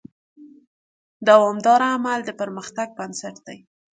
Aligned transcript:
دوامداره 1.27 1.87
عمل 1.95 2.19
د 2.25 2.29
پرمختګ 2.39 2.87
بنسټ 2.97 3.35
دی. 3.47 3.57